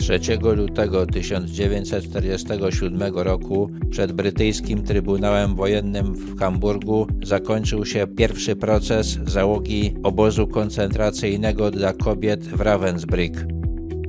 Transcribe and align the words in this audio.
3 0.00 0.20
lutego 0.56 1.06
1947 1.06 3.14
roku 3.14 3.70
przed 3.90 4.12
brytyjskim 4.12 4.82
Trybunałem 4.82 5.54
Wojennym 5.54 6.14
w 6.14 6.38
Hamburgu 6.38 7.06
zakończył 7.22 7.86
się 7.86 8.06
pierwszy 8.06 8.56
proces 8.56 9.18
załogi 9.26 9.94
obozu 10.02 10.46
koncentracyjnego 10.46 11.70
dla 11.70 11.92
kobiet 11.92 12.44
w 12.44 12.60
Ravensbrück. 12.60 13.59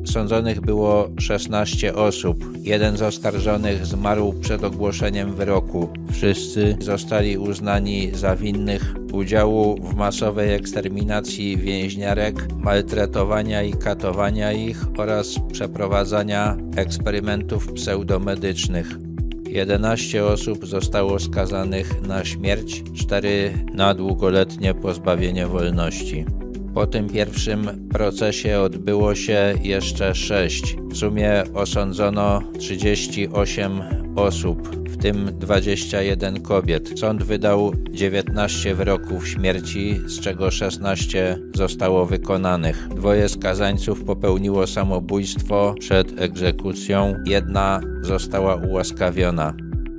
Sądzonych 0.05 0.61
było 0.61 1.09
16 1.19 1.95
osób. 1.95 2.45
Jeden 2.61 2.97
z 2.97 3.01
oskarżonych 3.01 3.85
zmarł 3.85 4.33
przed 4.33 4.63
ogłoszeniem 4.63 5.35
wyroku. 5.35 5.89
Wszyscy 6.11 6.77
zostali 6.79 7.37
uznani 7.37 8.11
za 8.13 8.35
winnych 8.35 8.93
udziału 9.13 9.75
w 9.83 9.95
masowej 9.95 10.53
eksterminacji 10.53 11.57
więźniarek, 11.57 12.47
maltretowania 12.55 13.63
i 13.63 13.73
katowania 13.73 14.51
ich 14.51 14.85
oraz 14.97 15.35
przeprowadzania 15.51 16.57
eksperymentów 16.75 17.73
pseudomedycznych. 17.73 18.97
11 19.47 20.25
osób 20.25 20.65
zostało 20.65 21.19
skazanych 21.19 22.01
na 22.01 22.25
śmierć, 22.25 22.83
4 22.93 23.53
na 23.73 23.93
długoletnie 23.93 24.73
pozbawienie 24.73 25.47
wolności. 25.47 26.25
Po 26.73 26.87
tym 26.87 27.09
pierwszym 27.09 27.89
procesie 27.89 28.59
odbyło 28.59 29.15
się 29.15 29.53
jeszcze 29.63 30.15
sześć. 30.15 30.75
W 30.91 30.97
sumie 30.97 31.43
osądzono 31.53 32.41
38 32.59 33.81
osób, 34.15 34.75
w 34.75 34.97
tym 34.97 35.29
21 35.39 36.41
kobiet. 36.41 36.99
Sąd 36.99 37.23
wydał 37.23 37.71
19 37.91 38.75
wyroków 38.75 39.27
śmierci, 39.27 39.99
z 40.05 40.19
czego 40.19 40.51
16 40.51 41.37
zostało 41.55 42.05
wykonanych. 42.05 42.87
Dwoje 42.95 43.29
skazańców 43.29 44.03
popełniło 44.03 44.67
samobójstwo 44.67 45.75
przed 45.79 46.21
egzekucją, 46.21 47.15
jedna 47.25 47.81
została 48.01 48.55
ułaskawiona. 48.55 49.53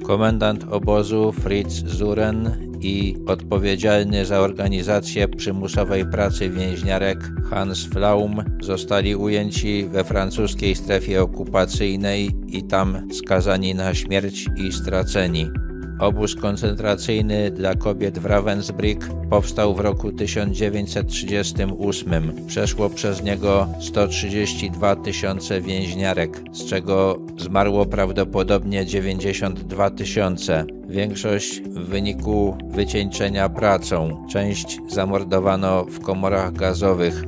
Komendant 0.04 0.64
obozu 0.70 1.32
Fritz 1.32 1.86
Zuren 1.86 2.71
i 2.82 3.16
odpowiedzialny 3.26 4.24
za 4.26 4.40
organizację 4.40 5.28
przymusowej 5.28 6.06
pracy 6.06 6.50
więźniarek 6.50 7.18
Hans 7.50 7.86
Flaum 7.86 8.44
zostali 8.60 9.16
ujęci 9.16 9.84
we 9.84 10.04
francuskiej 10.04 10.74
strefie 10.74 11.22
okupacyjnej 11.22 12.30
i 12.48 12.62
tam 12.62 13.08
skazani 13.12 13.74
na 13.74 13.94
śmierć 13.94 14.46
i 14.56 14.72
straceni. 14.72 15.50
Obóz 15.98 16.34
koncentracyjny 16.34 17.50
dla 17.50 17.74
kobiet 17.74 18.18
w 18.18 18.26
Ravensbrück 18.26 19.28
powstał 19.30 19.74
w 19.74 19.80
roku 19.80 20.12
1938. 20.12 22.46
Przeszło 22.46 22.90
przez 22.90 23.22
niego 23.22 23.68
132 23.80 24.96
tysiące 24.96 25.60
więźniarek, 25.60 26.40
z 26.52 26.64
czego 26.64 27.18
zmarło 27.38 27.86
prawdopodobnie 27.86 28.86
92 28.86 29.90
tysiące. 29.90 30.64
Większość 30.88 31.60
w 31.60 31.78
wyniku 31.78 32.56
wycieńczenia 32.70 33.48
pracą. 33.48 34.26
Część 34.30 34.80
zamordowano 34.88 35.84
w 35.84 36.00
komorach 36.00 36.52
gazowych. 36.52 37.24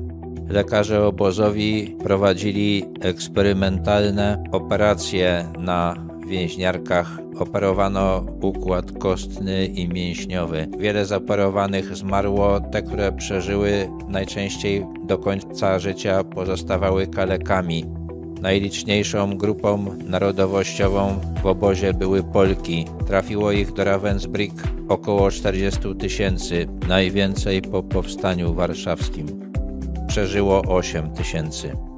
Lekarze 0.49 1.07
obozowi 1.07 1.97
prowadzili 2.03 2.85
eksperymentalne 3.01 4.45
operacje 4.53 5.49
na 5.59 6.04
więźniarkach 6.27 7.19
operowano 7.39 8.27
układ 8.41 8.93
kostny 8.99 9.67
i 9.67 9.89
mięśniowy. 9.89 10.69
Wiele 10.79 11.07
zaoperowanych 11.07 11.97
zmarło, 11.97 12.61
te, 12.61 12.83
które 12.83 13.13
przeżyły 13.13 13.91
najczęściej 14.09 14.87
do 15.07 15.19
końca 15.19 15.79
życia 15.79 16.25
pozostawały 16.25 17.07
kalekami. 17.07 17.85
Najliczniejszą 18.41 19.37
grupą 19.37 19.97
narodowościową 20.07 21.21
w 21.43 21.47
obozie 21.47 21.95
były 21.95 22.23
Polki. 22.23 22.85
Trafiło 23.07 23.53
ich 23.53 23.73
do 23.73 23.85
Ravensbrück 23.85 24.53
około 24.89 25.31
40 25.31 25.81
tysięcy, 25.99 26.67
najwięcej 26.89 27.63
po 27.63 27.83
powstaniu 27.83 28.55
warszawskim. 28.55 29.27
Przeżyło 30.09 30.63
8 30.63 31.11
tysięcy. 31.11 31.94